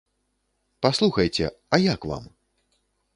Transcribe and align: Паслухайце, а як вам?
Паслухайце, 0.85 1.45
а 1.73 1.81
як 1.93 2.01
вам? 2.13 2.25